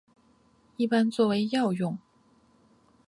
[0.77, 1.95] 一般作为药用。